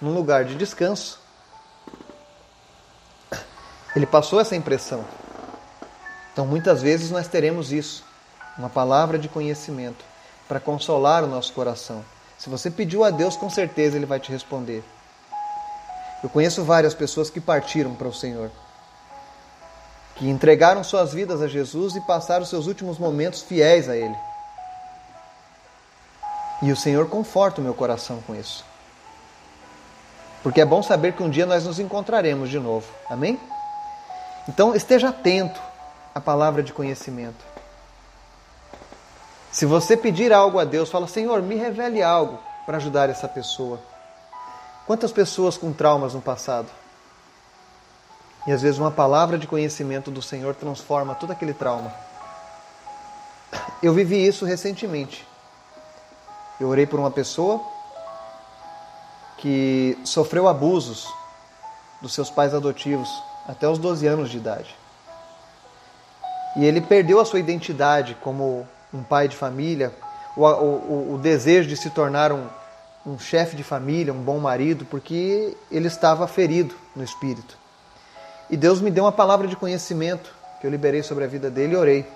num 0.00 0.12
lugar 0.12 0.44
de 0.44 0.54
descanso. 0.54 1.18
Ele 3.94 4.06
passou 4.06 4.40
essa 4.40 4.54
impressão. 4.54 5.04
Então, 6.32 6.46
muitas 6.46 6.82
vezes 6.82 7.10
nós 7.10 7.26
teremos 7.28 7.72
isso, 7.72 8.04
uma 8.58 8.68
palavra 8.68 9.18
de 9.18 9.26
conhecimento 9.26 10.04
para 10.46 10.60
consolar 10.60 11.24
o 11.24 11.26
nosso 11.26 11.52
coração. 11.54 12.04
Se 12.38 12.50
você 12.50 12.70
pediu 12.70 13.04
a 13.04 13.10
Deus, 13.10 13.36
com 13.36 13.48
certeza 13.48 13.96
Ele 13.96 14.04
vai 14.04 14.20
te 14.20 14.30
responder. 14.30 14.84
Eu 16.26 16.30
conheço 16.30 16.64
várias 16.64 16.92
pessoas 16.92 17.30
que 17.30 17.40
partiram 17.40 17.94
para 17.94 18.08
o 18.08 18.12
Senhor, 18.12 18.50
que 20.16 20.28
entregaram 20.28 20.82
suas 20.82 21.12
vidas 21.12 21.40
a 21.40 21.46
Jesus 21.46 21.94
e 21.94 22.00
passaram 22.00 22.44
seus 22.44 22.66
últimos 22.66 22.98
momentos 22.98 23.42
fiéis 23.42 23.88
a 23.88 23.96
Ele. 23.96 24.16
E 26.62 26.72
o 26.72 26.76
Senhor 26.76 27.08
conforta 27.08 27.60
o 27.60 27.64
meu 27.64 27.74
coração 27.74 28.20
com 28.26 28.34
isso. 28.34 28.64
Porque 30.42 30.60
é 30.60 30.64
bom 30.64 30.82
saber 30.82 31.12
que 31.12 31.22
um 31.22 31.30
dia 31.30 31.46
nós 31.46 31.64
nos 31.64 31.78
encontraremos 31.78 32.50
de 32.50 32.58
novo. 32.58 32.88
Amém? 33.08 33.38
Então 34.48 34.74
esteja 34.74 35.10
atento 35.10 35.60
à 36.12 36.20
palavra 36.20 36.60
de 36.60 36.72
conhecimento. 36.72 37.44
Se 39.52 39.64
você 39.64 39.96
pedir 39.96 40.32
algo 40.32 40.58
a 40.58 40.64
Deus, 40.64 40.90
fala: 40.90 41.06
Senhor, 41.06 41.40
me 41.40 41.54
revele 41.54 42.02
algo 42.02 42.40
para 42.66 42.78
ajudar 42.78 43.08
essa 43.10 43.28
pessoa. 43.28 43.78
Quantas 44.86 45.10
pessoas 45.10 45.56
com 45.56 45.72
traumas 45.72 46.14
no 46.14 46.20
passado? 46.20 46.68
E 48.46 48.52
às 48.52 48.62
vezes 48.62 48.78
uma 48.78 48.92
palavra 48.92 49.36
de 49.36 49.46
conhecimento 49.46 50.10
do 50.10 50.22
Senhor 50.22 50.54
transforma 50.54 51.14
todo 51.14 51.32
aquele 51.32 51.52
trauma. 51.52 51.92
Eu 53.82 53.92
vivi 53.92 54.24
isso 54.24 54.44
recentemente. 54.44 55.26
Eu 56.60 56.68
orei 56.68 56.86
por 56.86 57.00
uma 57.00 57.10
pessoa 57.10 57.60
que 59.38 59.98
sofreu 60.04 60.46
abusos 60.46 61.12
dos 62.00 62.14
seus 62.14 62.30
pais 62.30 62.54
adotivos 62.54 63.10
até 63.48 63.68
os 63.68 63.78
12 63.78 64.06
anos 64.06 64.30
de 64.30 64.36
idade. 64.36 64.74
E 66.56 66.64
ele 66.64 66.80
perdeu 66.80 67.20
a 67.20 67.24
sua 67.24 67.40
identidade 67.40 68.16
como 68.22 68.66
um 68.94 69.02
pai 69.02 69.26
de 69.26 69.36
família, 69.36 69.92
o, 70.36 70.44
o, 70.44 71.14
o 71.14 71.18
desejo 71.18 71.68
de 71.68 71.76
se 71.76 71.90
tornar 71.90 72.32
um, 72.32 72.46
um 73.06 73.18
chefe 73.18 73.54
de 73.54 73.62
família, 73.62 74.12
um 74.12 74.20
bom 74.20 74.38
marido, 74.40 74.84
porque 74.84 75.56
ele 75.70 75.86
estava 75.86 76.26
ferido 76.26 76.74
no 76.94 77.04
espírito. 77.04 77.56
E 78.50 78.56
Deus 78.56 78.80
me 78.80 78.90
deu 78.90 79.04
uma 79.04 79.12
palavra 79.12 79.46
de 79.46 79.54
conhecimento 79.54 80.34
que 80.60 80.66
eu 80.66 80.70
liberei 80.70 81.02
sobre 81.02 81.22
a 81.22 81.28
vida 81.28 81.48
dele 81.48 81.74
e 81.74 81.76
orei. 81.76 82.06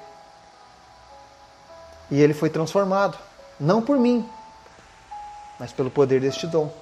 E 2.11 2.21
ele 2.21 2.35
foi 2.35 2.51
transformado. 2.51 3.17
Não 3.59 3.81
por 3.81 3.99
mim, 3.99 4.29
mas 5.61 5.73
pelo 5.73 5.91
poder 5.91 6.21
deste 6.21 6.47
dom. 6.47 6.73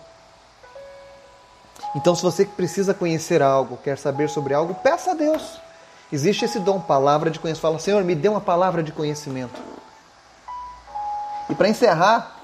Então, 1.95 2.15
se 2.15 2.23
você 2.23 2.45
precisa 2.45 2.95
conhecer 2.95 3.43
algo, 3.43 3.77
quer 3.79 3.99
saber 3.99 4.29
sobre 4.31 4.55
algo, 4.55 4.75
peça 4.75 5.11
a 5.11 5.15
Deus. 5.15 5.61
Existe 6.11 6.45
esse 6.45 6.61
dom, 6.61 6.81
palavra 6.81 7.31
de 7.31 7.39
conhecimento. 7.39 7.63
Fala, 7.63 7.79
Senhor, 7.79 8.03
me 8.05 8.15
dê 8.15 8.29
uma 8.29 8.41
palavra 8.41 8.83
de 8.83 8.93
conhecimento. 8.93 9.61
E 11.51 11.55
para 11.55 11.69
encerrar, 11.69 12.38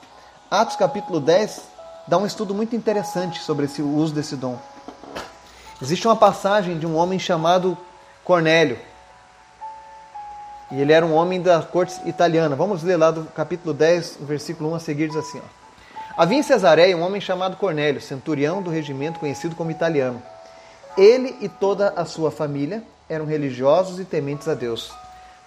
Atos 0.61 0.77
capítulo 0.77 1.19
10 1.19 1.63
dá 2.07 2.17
um 2.17 2.25
estudo 2.25 2.55
muito 2.55 2.77
interessante 2.77 3.41
sobre 3.41 3.65
esse, 3.65 3.83
o 3.83 3.89
uso 3.89 4.15
desse 4.15 4.37
dom. 4.37 4.57
Existe 5.83 6.07
uma 6.07 6.15
passagem 6.15 6.79
de 6.79 6.87
um 6.87 6.95
homem 6.95 7.19
chamado 7.19 7.77
Cornélio. 8.23 8.79
E 10.71 10.81
ele 10.81 10.93
era 10.93 11.05
um 11.05 11.13
homem 11.13 11.43
da 11.43 11.61
corte 11.61 12.01
italiana. 12.09 12.55
Vamos 12.55 12.85
ler 12.85 12.97
lá 12.97 13.11
do 13.11 13.25
capítulo 13.25 13.75
10, 13.75 14.19
versículo 14.21 14.71
1 14.71 14.75
a 14.77 14.79
seguir, 14.79 15.09
diz 15.09 15.17
assim: 15.17 15.41
ó. 15.41 16.23
Havia 16.23 16.39
em 16.39 16.43
Cesareia 16.45 16.97
um 16.97 17.03
homem 17.03 17.21
chamado 17.21 17.57
Cornélio, 17.57 18.01
centurião 18.01 18.63
do 18.63 18.71
regimento 18.71 19.19
conhecido 19.19 19.57
como 19.57 19.73
italiano. 19.73 20.23
Ele 20.97 21.37
e 21.41 21.49
toda 21.49 21.89
a 21.97 22.05
sua 22.05 22.31
família 22.31 22.81
eram 23.09 23.27
religiosos 23.27 23.99
e 23.99 24.05
tementes 24.05 24.47
a 24.47 24.55
Deus. 24.55 24.93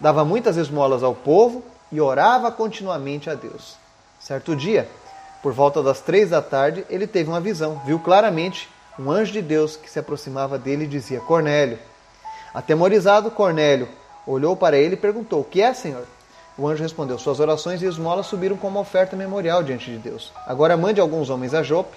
Dava 0.01 0.25
muitas 0.25 0.57
esmolas 0.57 1.01
ao 1.01 1.15
povo 1.15 1.63
e 1.93 2.01
orava 2.01 2.51
continuamente 2.51 3.29
a 3.29 3.35
Deus. 3.35 3.86
Certo 4.27 4.57
dia, 4.57 4.89
por 5.41 5.53
volta 5.53 5.81
das 5.81 6.01
três 6.01 6.31
da 6.31 6.41
tarde, 6.41 6.85
ele 6.89 7.07
teve 7.07 7.29
uma 7.29 7.39
visão. 7.39 7.81
Viu 7.85 7.97
claramente 7.97 8.67
um 8.99 9.09
anjo 9.09 9.31
de 9.31 9.41
Deus 9.41 9.77
que 9.77 9.89
se 9.89 9.99
aproximava 9.99 10.59
dele 10.59 10.83
e 10.83 10.87
dizia: 10.87 11.21
Cornélio. 11.21 11.79
Atemorizado, 12.53 13.31
Cornélio 13.31 13.87
olhou 14.25 14.53
para 14.53 14.77
ele 14.77 14.95
e 14.95 14.97
perguntou: 14.97 15.39
O 15.39 15.43
que 15.45 15.61
é, 15.61 15.73
Senhor? 15.73 16.03
O 16.57 16.67
anjo 16.67 16.83
respondeu: 16.83 17.17
Suas 17.17 17.39
orações 17.39 17.81
e 17.81 17.85
esmolas 17.85 18.25
subiram 18.25 18.57
como 18.57 18.81
oferta 18.81 19.15
memorial 19.15 19.63
diante 19.63 19.89
de 19.89 19.97
Deus. 19.97 20.33
Agora 20.45 20.75
mande 20.75 20.99
alguns 20.99 21.29
homens 21.29 21.53
a 21.53 21.63
Jope 21.63 21.95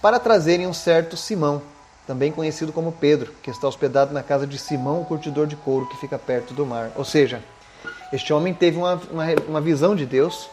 para 0.00 0.20
trazerem 0.20 0.68
um 0.68 0.72
certo 0.72 1.16
Simão, 1.16 1.60
também 2.06 2.30
conhecido 2.30 2.72
como 2.72 2.92
Pedro, 2.92 3.34
que 3.42 3.50
está 3.50 3.66
hospedado 3.66 4.14
na 4.14 4.22
casa 4.22 4.46
de 4.46 4.56
Simão, 4.56 5.00
o 5.00 5.04
curtidor 5.04 5.48
de 5.48 5.56
couro 5.56 5.88
que 5.88 5.96
fica 5.96 6.16
perto 6.16 6.54
do 6.54 6.64
mar. 6.64 6.92
Ou 6.94 7.04
seja, 7.04 7.42
este 8.12 8.32
homem 8.32 8.54
teve 8.54 8.78
uma, 8.78 8.94
uma, 9.10 9.24
uma 9.48 9.60
visão 9.60 9.96
de 9.96 10.06
Deus 10.06 10.48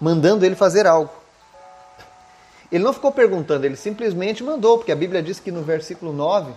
mandando 0.00 0.44
ele 0.44 0.54
fazer 0.54 0.86
algo. 0.86 1.10
Ele 2.72 2.84
não 2.84 2.92
ficou 2.92 3.10
perguntando, 3.10 3.66
ele 3.66 3.76
simplesmente 3.76 4.44
mandou, 4.44 4.78
porque 4.78 4.92
a 4.92 4.96
Bíblia 4.96 5.22
diz 5.22 5.40
que 5.40 5.50
no 5.50 5.62
versículo 5.62 6.12
9, 6.12 6.52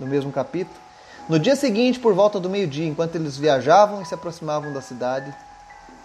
no 0.00 0.06
mesmo 0.06 0.32
capítulo, 0.32 0.78
no 1.28 1.38
dia 1.38 1.56
seguinte, 1.56 1.98
por 1.98 2.14
volta 2.14 2.40
do 2.40 2.48
meio-dia, 2.48 2.86
enquanto 2.86 3.16
eles 3.16 3.36
viajavam 3.36 4.00
e 4.00 4.06
se 4.06 4.14
aproximavam 4.14 4.72
da 4.72 4.80
cidade, 4.80 5.34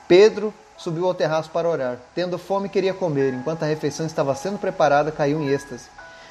Pedro 0.08 0.54
subiu 0.76 1.06
ao 1.06 1.14
terraço 1.14 1.50
para 1.52 1.70
orar. 1.70 1.98
Tendo 2.16 2.38
fome, 2.38 2.68
queria 2.68 2.94
comer. 2.94 3.34
Enquanto 3.34 3.64
a 3.64 3.68
refeição 3.68 4.06
estava 4.06 4.34
sendo 4.36 4.58
preparada, 4.58 5.12
caiu 5.12 5.40
em 5.40 5.48
êxtase. 5.48 5.86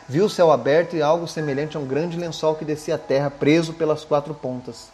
Viu 0.08 0.24
o 0.24 0.30
céu 0.30 0.50
aberto 0.50 0.96
e 0.96 1.02
algo 1.02 1.28
semelhante 1.28 1.76
a 1.76 1.80
um 1.80 1.86
grande 1.86 2.18
lençol 2.18 2.56
que 2.56 2.64
descia 2.64 2.96
à 2.96 2.98
terra, 2.98 3.30
preso 3.30 3.72
pelas 3.72 4.04
quatro 4.04 4.34
pontas, 4.34 4.88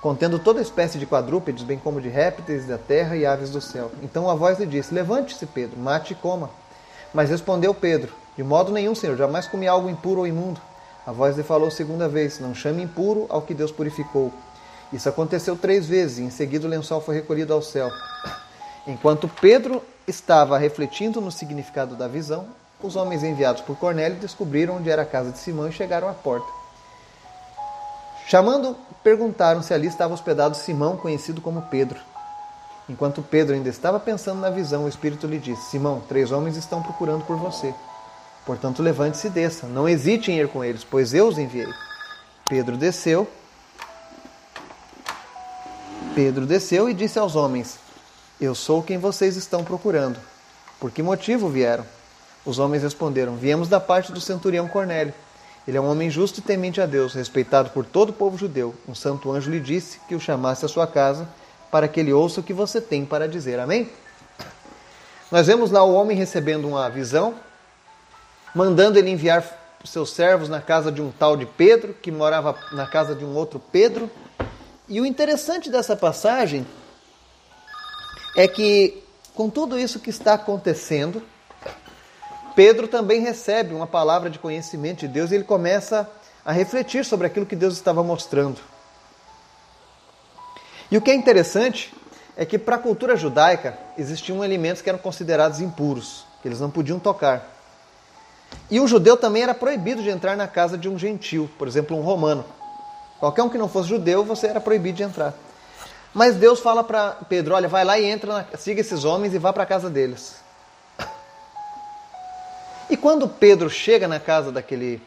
contendo 0.00 0.38
toda 0.38 0.60
espécie 0.60 0.98
de 0.98 1.06
quadrúpedes, 1.06 1.64
bem 1.64 1.78
como 1.78 2.00
de 2.00 2.08
répteis 2.08 2.66
da 2.66 2.78
terra 2.78 3.16
e 3.16 3.26
aves 3.26 3.50
do 3.50 3.60
céu. 3.60 3.90
Então 4.02 4.28
a 4.28 4.34
voz 4.34 4.58
lhe 4.58 4.66
disse: 4.66 4.94
Levante-se, 4.94 5.46
Pedro, 5.46 5.78
mate 5.78 6.12
e 6.12 6.16
coma. 6.16 6.50
Mas 7.12 7.30
respondeu 7.30 7.74
Pedro: 7.74 8.12
De 8.36 8.42
modo 8.42 8.72
nenhum, 8.72 8.94
Senhor, 8.94 9.16
jamais 9.16 9.46
comi 9.46 9.66
algo 9.66 9.90
impuro 9.90 10.20
ou 10.20 10.26
imundo. 10.26 10.60
A 11.06 11.12
voz 11.12 11.36
lhe 11.36 11.42
falou 11.42 11.70
segunda 11.70 12.08
vez: 12.08 12.38
Não 12.38 12.54
chame 12.54 12.82
impuro 12.82 13.26
ao 13.28 13.42
que 13.42 13.54
Deus 13.54 13.72
purificou. 13.72 14.32
Isso 14.92 15.08
aconteceu 15.08 15.56
três 15.56 15.86
vezes, 15.86 16.18
e 16.18 16.22
em 16.22 16.30
seguida 16.30 16.66
o 16.66 16.70
lençol 16.70 17.00
foi 17.00 17.14
recolhido 17.14 17.52
ao 17.52 17.60
céu. 17.60 17.90
Enquanto 18.86 19.28
Pedro 19.28 19.82
estava 20.06 20.56
refletindo 20.56 21.20
no 21.20 21.30
significado 21.30 21.94
da 21.94 22.08
visão, 22.08 22.46
os 22.82 22.96
homens 22.96 23.22
enviados 23.22 23.60
por 23.60 23.76
Cornélio 23.76 24.18
descobriram 24.18 24.76
onde 24.76 24.88
era 24.88 25.02
a 25.02 25.06
casa 25.06 25.30
de 25.30 25.38
Simão 25.38 25.68
e 25.68 25.72
chegaram 25.72 26.08
à 26.08 26.14
porta. 26.14 26.46
Chamando, 28.28 28.76
perguntaram 29.02 29.62
se 29.62 29.72
ali 29.72 29.86
estava 29.86 30.12
hospedado 30.12 30.54
Simão, 30.54 30.98
conhecido 30.98 31.40
como 31.40 31.62
Pedro. 31.62 31.98
Enquanto 32.86 33.22
Pedro 33.22 33.54
ainda 33.54 33.70
estava 33.70 33.98
pensando 33.98 34.38
na 34.38 34.50
visão, 34.50 34.84
o 34.84 34.88
Espírito 34.88 35.26
lhe 35.26 35.38
disse: 35.38 35.70
Simão, 35.70 36.02
três 36.06 36.30
homens 36.30 36.54
estão 36.54 36.82
procurando 36.82 37.24
por 37.24 37.38
você. 37.38 37.74
Portanto, 38.44 38.82
levante-se 38.82 39.28
e 39.28 39.30
desça. 39.30 39.66
Não 39.66 39.88
hesite 39.88 40.30
em 40.30 40.38
ir 40.38 40.48
com 40.48 40.62
eles, 40.62 40.84
pois 40.84 41.14
eu 41.14 41.26
os 41.26 41.38
enviei. 41.38 41.72
Pedro 42.50 42.76
desceu. 42.76 43.26
Pedro 46.14 46.44
desceu 46.44 46.86
e 46.90 46.92
disse 46.92 47.18
aos 47.18 47.34
homens: 47.34 47.78
Eu 48.38 48.54
sou 48.54 48.82
quem 48.82 48.98
vocês 48.98 49.36
estão 49.36 49.64
procurando. 49.64 50.20
Por 50.78 50.90
que 50.90 51.02
motivo 51.02 51.48
vieram? 51.48 51.86
Os 52.44 52.58
homens 52.58 52.82
responderam: 52.82 53.36
Viemos 53.36 53.70
da 53.70 53.80
parte 53.80 54.12
do 54.12 54.20
centurião 54.20 54.68
Cornélio. 54.68 55.14
Ele 55.68 55.76
é 55.76 55.80
um 55.82 55.90
homem 55.90 56.08
justo 56.08 56.40
e 56.40 56.42
temente 56.42 56.80
a 56.80 56.86
Deus, 56.86 57.12
respeitado 57.12 57.68
por 57.68 57.84
todo 57.84 58.08
o 58.08 58.12
povo 58.14 58.38
judeu. 58.38 58.74
Um 58.88 58.94
santo 58.94 59.30
anjo 59.30 59.50
lhe 59.50 59.60
disse 59.60 60.00
que 60.08 60.14
o 60.14 60.20
chamasse 60.20 60.64
à 60.64 60.68
sua 60.68 60.86
casa 60.86 61.28
para 61.70 61.86
que 61.86 62.00
ele 62.00 62.10
ouça 62.10 62.40
o 62.40 62.42
que 62.42 62.54
você 62.54 62.80
tem 62.80 63.04
para 63.04 63.28
dizer. 63.28 63.60
Amém? 63.60 63.90
Nós 65.30 65.46
vemos 65.46 65.70
lá 65.70 65.84
o 65.84 65.92
homem 65.92 66.16
recebendo 66.16 66.66
uma 66.66 66.88
visão, 66.88 67.34
mandando 68.54 68.98
ele 68.98 69.10
enviar 69.10 69.44
seus 69.84 70.14
servos 70.14 70.48
na 70.48 70.62
casa 70.62 70.90
de 70.90 71.02
um 71.02 71.12
tal 71.12 71.36
de 71.36 71.44
Pedro, 71.44 71.92
que 71.92 72.10
morava 72.10 72.58
na 72.72 72.86
casa 72.86 73.14
de 73.14 73.22
um 73.22 73.34
outro 73.36 73.60
Pedro. 73.60 74.10
E 74.88 75.02
o 75.02 75.04
interessante 75.04 75.68
dessa 75.68 75.94
passagem 75.94 76.66
é 78.34 78.48
que, 78.48 79.04
com 79.34 79.50
tudo 79.50 79.78
isso 79.78 80.00
que 80.00 80.08
está 80.08 80.32
acontecendo, 80.32 81.22
Pedro 82.58 82.88
também 82.88 83.20
recebe 83.20 83.72
uma 83.72 83.86
palavra 83.86 84.28
de 84.28 84.36
conhecimento 84.36 84.98
de 84.98 85.06
Deus 85.06 85.30
e 85.30 85.36
ele 85.36 85.44
começa 85.44 86.10
a 86.44 86.50
refletir 86.50 87.04
sobre 87.04 87.24
aquilo 87.24 87.46
que 87.46 87.54
Deus 87.54 87.74
estava 87.74 88.02
mostrando. 88.02 88.58
E 90.90 90.96
o 90.96 91.00
que 91.00 91.12
é 91.12 91.14
interessante 91.14 91.94
é 92.36 92.44
que 92.44 92.58
para 92.58 92.74
a 92.74 92.80
cultura 92.80 93.16
judaica 93.16 93.78
existiam 93.96 94.42
alimentos 94.42 94.82
que 94.82 94.88
eram 94.88 94.98
considerados 94.98 95.60
impuros, 95.60 96.26
que 96.42 96.48
eles 96.48 96.58
não 96.58 96.68
podiam 96.68 96.98
tocar. 96.98 97.48
E 98.68 98.80
o 98.80 98.88
judeu 98.88 99.16
também 99.16 99.44
era 99.44 99.54
proibido 99.54 100.02
de 100.02 100.10
entrar 100.10 100.36
na 100.36 100.48
casa 100.48 100.76
de 100.76 100.88
um 100.88 100.98
gentil, 100.98 101.48
por 101.56 101.68
exemplo, 101.68 101.96
um 101.96 102.02
romano. 102.02 102.44
Qualquer 103.20 103.44
um 103.44 103.48
que 103.48 103.56
não 103.56 103.68
fosse 103.68 103.88
judeu, 103.88 104.24
você 104.24 104.48
era 104.48 104.60
proibido 104.60 104.96
de 104.96 105.04
entrar. 105.04 105.32
Mas 106.12 106.34
Deus 106.34 106.58
fala 106.58 106.82
para 106.82 107.18
Pedro: 107.28 107.54
olha, 107.54 107.68
vai 107.68 107.84
lá 107.84 108.00
e 108.00 108.04
entra, 108.04 108.32
na... 108.32 108.58
siga 108.58 108.80
esses 108.80 109.04
homens 109.04 109.32
e 109.32 109.38
vá 109.38 109.52
para 109.52 109.62
a 109.62 109.66
casa 109.66 109.88
deles. 109.88 110.47
E 112.90 112.96
quando 112.96 113.28
Pedro 113.28 113.68
chega 113.68 114.08
na 114.08 114.18
casa 114.18 114.50
daquele 114.50 115.02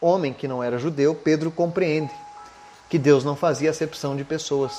homem 0.00 0.32
que 0.32 0.48
não 0.48 0.62
era 0.62 0.78
judeu, 0.78 1.14
Pedro 1.14 1.50
compreende 1.50 2.12
que 2.88 2.98
Deus 2.98 3.24
não 3.24 3.36
fazia 3.36 3.70
acepção 3.70 4.16
de 4.16 4.24
pessoas. 4.24 4.72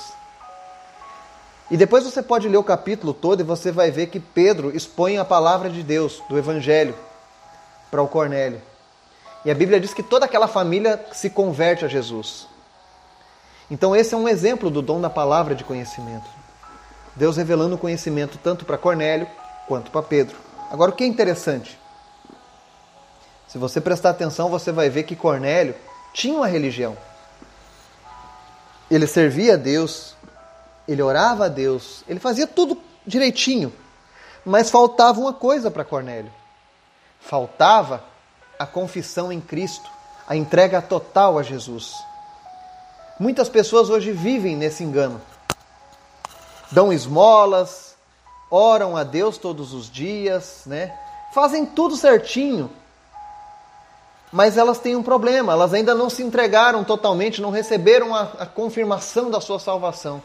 E 1.70 1.76
depois 1.76 2.04
você 2.04 2.22
pode 2.22 2.48
ler 2.48 2.56
o 2.56 2.64
capítulo 2.64 3.12
todo 3.12 3.40
e 3.40 3.44
você 3.44 3.70
vai 3.70 3.90
ver 3.90 4.06
que 4.06 4.18
Pedro 4.18 4.74
expõe 4.74 5.18
a 5.18 5.24
palavra 5.24 5.68
de 5.68 5.82
Deus, 5.82 6.22
do 6.28 6.38
Evangelho, 6.38 6.94
para 7.90 8.02
o 8.02 8.08
Cornélio. 8.08 8.60
E 9.44 9.50
a 9.50 9.54
Bíblia 9.54 9.78
diz 9.78 9.94
que 9.94 10.02
toda 10.02 10.24
aquela 10.24 10.48
família 10.48 11.04
se 11.12 11.30
converte 11.30 11.84
a 11.84 11.88
Jesus. 11.88 12.46
Então, 13.70 13.94
esse 13.94 14.14
é 14.14 14.16
um 14.16 14.28
exemplo 14.28 14.70
do 14.70 14.80
dom 14.80 15.00
da 15.00 15.10
palavra 15.10 15.54
de 15.54 15.62
conhecimento. 15.62 16.26
Deus 17.14 17.36
revelando 17.36 17.74
o 17.74 17.78
conhecimento 17.78 18.38
tanto 18.42 18.64
para 18.64 18.78
Cornélio 18.78 19.28
quanto 19.66 19.90
para 19.90 20.02
Pedro. 20.02 20.36
Agora, 20.70 20.90
o 20.90 20.94
que 20.94 21.04
é 21.04 21.06
interessante? 21.06 21.78
Se 23.48 23.56
você 23.56 23.80
prestar 23.80 24.10
atenção, 24.10 24.50
você 24.50 24.70
vai 24.70 24.90
ver 24.90 25.04
que 25.04 25.16
Cornélio 25.16 25.74
tinha 26.12 26.34
uma 26.34 26.46
religião. 26.46 26.96
Ele 28.90 29.06
servia 29.06 29.54
a 29.54 29.56
Deus, 29.56 30.14
ele 30.86 31.02
orava 31.02 31.46
a 31.46 31.48
Deus, 31.48 32.04
ele 32.06 32.20
fazia 32.20 32.46
tudo 32.46 32.78
direitinho. 33.06 33.72
Mas 34.44 34.70
faltava 34.70 35.18
uma 35.18 35.32
coisa 35.32 35.70
para 35.70 35.84
Cornélio. 35.84 36.32
Faltava 37.20 38.04
a 38.58 38.66
confissão 38.66 39.32
em 39.32 39.40
Cristo, 39.40 39.90
a 40.26 40.36
entrega 40.36 40.80
total 40.82 41.38
a 41.38 41.42
Jesus. 41.42 41.94
Muitas 43.18 43.48
pessoas 43.48 43.90
hoje 43.90 44.12
vivem 44.12 44.56
nesse 44.56 44.84
engano. 44.84 45.20
Dão 46.70 46.92
esmolas, 46.92 47.96
oram 48.50 48.96
a 48.96 49.04
Deus 49.04 49.38
todos 49.38 49.72
os 49.72 49.90
dias, 49.90 50.62
né? 50.66 50.94
Fazem 51.32 51.64
tudo 51.64 51.96
certinho. 51.96 52.70
Mas 54.30 54.58
elas 54.58 54.78
têm 54.78 54.94
um 54.94 55.02
problema, 55.02 55.52
elas 55.52 55.72
ainda 55.72 55.94
não 55.94 56.10
se 56.10 56.22
entregaram 56.22 56.84
totalmente, 56.84 57.40
não 57.40 57.50
receberam 57.50 58.14
a, 58.14 58.22
a 58.38 58.46
confirmação 58.46 59.30
da 59.30 59.40
sua 59.40 59.58
salvação. 59.58 60.22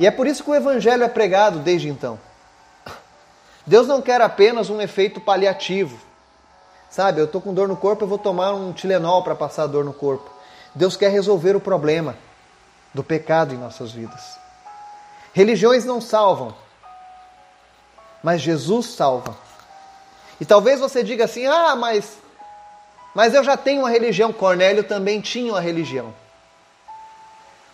E 0.00 0.06
é 0.06 0.10
por 0.10 0.26
isso 0.26 0.42
que 0.42 0.50
o 0.50 0.54
Evangelho 0.54 1.04
é 1.04 1.08
pregado 1.08 1.60
desde 1.60 1.88
então. 1.88 2.18
Deus 3.66 3.86
não 3.86 4.02
quer 4.02 4.20
apenas 4.20 4.70
um 4.70 4.80
efeito 4.80 5.20
paliativo. 5.20 5.96
Sabe, 6.90 7.20
eu 7.20 7.24
estou 7.26 7.40
com 7.40 7.54
dor 7.54 7.68
no 7.68 7.76
corpo, 7.76 8.04
eu 8.04 8.08
vou 8.08 8.18
tomar 8.18 8.52
um 8.52 8.72
Tilenol 8.72 9.22
para 9.22 9.34
passar 9.34 9.62
a 9.62 9.66
dor 9.66 9.84
no 9.84 9.92
corpo. 9.92 10.30
Deus 10.74 10.96
quer 10.96 11.10
resolver 11.10 11.54
o 11.54 11.60
problema 11.60 12.16
do 12.92 13.02
pecado 13.02 13.54
em 13.54 13.58
nossas 13.58 13.92
vidas. 13.92 14.38
Religiões 15.32 15.84
não 15.84 16.00
salvam, 16.00 16.54
mas 18.22 18.40
Jesus 18.40 18.86
salva. 18.86 19.34
E 20.40 20.44
talvez 20.44 20.80
você 20.80 21.02
diga 21.02 21.24
assim: 21.24 21.46
ah, 21.46 21.74
mas, 21.74 22.18
mas 23.14 23.34
eu 23.34 23.44
já 23.44 23.56
tenho 23.56 23.80
uma 23.80 23.90
religião. 23.90 24.32
Cornélio 24.32 24.84
também 24.84 25.20
tinha 25.20 25.52
uma 25.52 25.60
religião. 25.60 26.14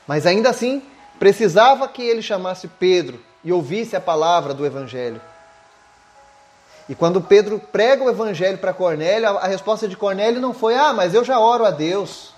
Mas 0.07 0.27
ainda 0.27 0.51
assim, 0.51 0.83
Precisava 1.19 1.89
que 1.89 2.03
ele 2.03 2.23
chamasse 2.23 2.69
Pedro 2.69 3.21
e 3.43 3.53
ouvisse 3.53 3.97
a 3.97 4.01
palavra 4.01 4.55
do 4.55 4.65
Evangelho. 4.65 5.21
E 6.89 6.95
quando 6.95 7.21
Pedro 7.21 7.59
prega 7.59 8.05
o 8.05 8.09
Evangelho 8.09 8.59
para 8.59 8.73
Cornélio, 8.73 9.37
a 9.37 9.47
resposta 9.47 9.89
de 9.89 9.97
Cornélio 9.97 10.41
não 10.41 10.55
foi: 10.55 10.77
Ah, 10.77 10.93
mas 10.93 11.13
eu 11.13 11.25
já 11.25 11.39
oro 11.39 11.65
a 11.65 11.71
Deus. 11.71 12.33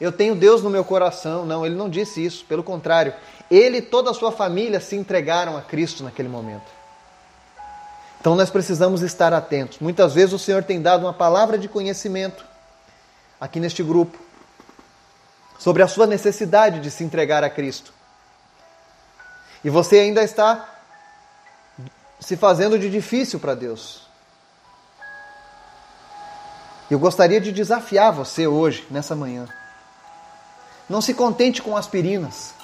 Eu 0.00 0.10
tenho 0.10 0.34
Deus 0.34 0.62
no 0.62 0.70
meu 0.70 0.84
coração. 0.84 1.46
Não, 1.46 1.64
ele 1.64 1.76
não 1.76 1.88
disse 1.88 2.24
isso. 2.24 2.44
Pelo 2.46 2.64
contrário, 2.64 3.14
ele 3.50 3.78
e 3.78 3.82
toda 3.82 4.10
a 4.10 4.14
sua 4.14 4.32
família 4.32 4.80
se 4.80 4.96
entregaram 4.96 5.56
a 5.56 5.62
Cristo 5.62 6.02
naquele 6.02 6.28
momento. 6.28 6.73
Então 8.24 8.34
nós 8.34 8.48
precisamos 8.48 9.02
estar 9.02 9.34
atentos. 9.34 9.80
Muitas 9.80 10.14
vezes 10.14 10.32
o 10.32 10.38
Senhor 10.38 10.64
tem 10.64 10.80
dado 10.80 11.04
uma 11.04 11.12
palavra 11.12 11.58
de 11.58 11.68
conhecimento 11.68 12.42
aqui 13.38 13.60
neste 13.60 13.82
grupo 13.82 14.18
sobre 15.58 15.82
a 15.82 15.86
sua 15.86 16.06
necessidade 16.06 16.80
de 16.80 16.90
se 16.90 17.04
entregar 17.04 17.44
a 17.44 17.50
Cristo. 17.50 17.92
E 19.62 19.68
você 19.68 19.98
ainda 19.98 20.22
está 20.22 20.66
se 22.18 22.34
fazendo 22.34 22.78
de 22.78 22.88
difícil 22.88 23.38
para 23.38 23.54
Deus. 23.54 24.06
Eu 26.90 26.98
gostaria 26.98 27.42
de 27.42 27.52
desafiar 27.52 28.10
você 28.10 28.46
hoje, 28.46 28.86
nessa 28.90 29.14
manhã. 29.14 29.46
Não 30.88 31.02
se 31.02 31.12
contente 31.12 31.60
com 31.60 31.76
aspirinas. 31.76 32.54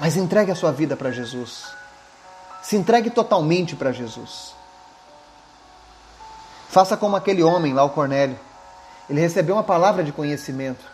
Mas 0.00 0.16
entregue 0.16 0.50
a 0.50 0.56
sua 0.56 0.72
vida 0.72 0.96
para 0.96 1.10
Jesus. 1.10 1.76
Se 2.68 2.76
entregue 2.76 3.08
totalmente 3.08 3.74
para 3.74 3.92
Jesus. 3.92 4.54
Faça 6.68 6.98
como 6.98 7.16
aquele 7.16 7.42
homem 7.42 7.72
lá, 7.72 7.82
o 7.82 7.88
Cornélio. 7.88 8.38
Ele 9.08 9.22
recebeu 9.22 9.54
uma 9.54 9.64
palavra 9.64 10.04
de 10.04 10.12
conhecimento. 10.12 10.84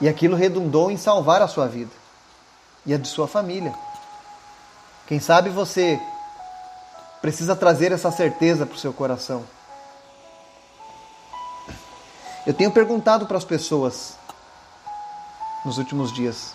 E 0.00 0.08
aquilo 0.08 0.34
redundou 0.34 0.90
em 0.90 0.96
salvar 0.96 1.42
a 1.42 1.46
sua 1.46 1.68
vida 1.68 1.90
e 2.86 2.94
a 2.94 2.96
de 2.96 3.06
sua 3.06 3.28
família. 3.28 3.74
Quem 5.06 5.20
sabe 5.20 5.50
você 5.50 6.00
precisa 7.20 7.54
trazer 7.54 7.92
essa 7.92 8.10
certeza 8.10 8.64
para 8.64 8.76
o 8.76 8.78
seu 8.78 8.94
coração. 8.94 9.44
Eu 12.46 12.54
tenho 12.54 12.72
perguntado 12.72 13.26
para 13.26 13.36
as 13.36 13.44
pessoas 13.44 14.16
nos 15.66 15.76
últimos 15.76 16.10
dias: 16.14 16.54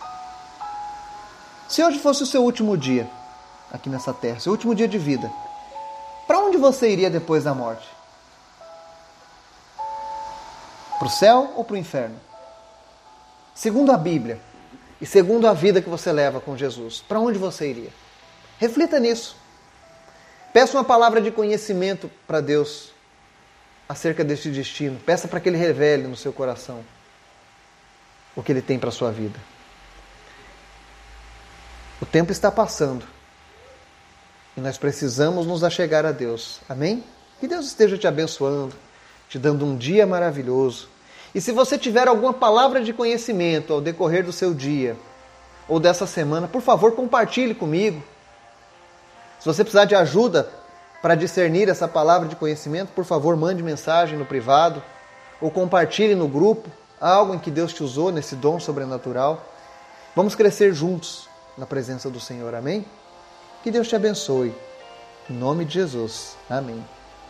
se 1.67 1.83
hoje 1.83 1.99
fosse 1.99 2.23
o 2.23 2.25
seu 2.25 2.43
último 2.43 2.77
dia 2.77 3.09
aqui 3.71 3.89
nessa 3.89 4.13
terra, 4.13 4.39
seu 4.39 4.51
último 4.51 4.75
dia 4.75 4.87
de 4.87 4.97
vida, 4.97 5.31
para 6.27 6.39
onde 6.39 6.57
você 6.57 6.89
iria 6.89 7.09
depois 7.09 7.43
da 7.43 7.53
morte? 7.53 7.87
Para 10.97 11.07
o 11.07 11.11
céu 11.11 11.53
ou 11.55 11.63
para 11.63 11.73
o 11.73 11.77
inferno? 11.77 12.19
Segundo 13.53 13.91
a 13.91 13.97
Bíblia 13.97 14.39
e 14.99 15.05
segundo 15.05 15.47
a 15.47 15.53
vida 15.53 15.81
que 15.81 15.89
você 15.89 16.11
leva 16.11 16.39
com 16.39 16.55
Jesus, 16.55 17.03
para 17.07 17.19
onde 17.19 17.37
você 17.37 17.69
iria? 17.69 17.89
Reflita 18.57 18.99
nisso. 18.99 19.35
Peça 20.53 20.77
uma 20.77 20.83
palavra 20.83 21.21
de 21.21 21.31
conhecimento 21.31 22.09
para 22.25 22.39
Deus 22.39 22.91
acerca 23.89 24.23
deste 24.23 24.49
destino. 24.49 24.99
Peça 24.99 25.27
para 25.27 25.39
que 25.39 25.49
Ele 25.49 25.57
revele 25.57 26.07
no 26.07 26.15
seu 26.15 26.31
coração 26.31 26.83
o 28.35 28.41
que 28.41 28.51
Ele 28.51 28.61
tem 28.61 28.79
para 28.79 28.89
a 28.89 28.91
sua 28.91 29.11
vida. 29.11 29.37
O 32.01 32.05
tempo 32.05 32.31
está 32.31 32.51
passando 32.51 33.05
e 34.55 34.61
nós 34.61 34.77
precisamos 34.77 35.45
nos 35.45 35.63
achegar 35.63 36.05
a 36.05 36.11
Deus. 36.11 36.59
Amém? 36.67 37.03
Que 37.39 37.47
Deus 37.47 37.65
esteja 37.65 37.97
te 37.97 38.07
abençoando 38.07 38.73
te 39.29 39.39
dando 39.39 39.65
um 39.65 39.75
dia 39.75 40.05
maravilhoso. 40.05 40.87
E 41.33 41.41
se 41.41 41.51
você 41.51 41.77
tiver 41.77 42.07
alguma 42.07 42.33
palavra 42.33 42.81
de 42.81 42.93
conhecimento 42.93 43.73
ao 43.73 43.81
decorrer 43.81 44.23
do 44.23 44.31
seu 44.31 44.53
dia 44.53 44.95
ou 45.67 45.79
dessa 45.79 46.07
semana, 46.07 46.47
por 46.47 46.61
favor, 46.61 46.93
compartilhe 46.93 47.53
comigo. 47.53 48.01
Se 49.39 49.45
você 49.45 49.63
precisar 49.63 49.85
de 49.85 49.95
ajuda 49.95 50.49
para 51.01 51.15
discernir 51.15 51.67
essa 51.69 51.87
palavra 51.87 52.27
de 52.27 52.35
conhecimento, 52.35 52.91
por 52.93 53.03
favor, 53.03 53.35
mande 53.35 53.61
mensagem 53.61 54.17
no 54.17 54.25
privado 54.25 54.81
ou 55.41 55.51
compartilhe 55.51 56.15
no 56.15 56.27
grupo 56.27 56.69
algo 56.99 57.33
em 57.33 57.39
que 57.39 57.51
Deus 57.51 57.73
te 57.73 57.83
usou 57.83 58.11
nesse 58.11 58.35
dom 58.35 58.59
sobrenatural. 58.59 59.43
Vamos 60.15 60.33
crescer 60.33 60.73
juntos 60.73 61.27
na 61.57 61.65
presença 61.65 62.09
do 62.09 62.19
Senhor. 62.19 62.53
Amém? 62.53 62.85
Que 63.63 63.71
Deus 63.71 63.87
te 63.87 63.95
abençoe. 63.95 64.53
Em 65.29 65.33
nome 65.33 65.65
de 65.65 65.73
Jesus. 65.73 66.37
Amém. 66.49 66.83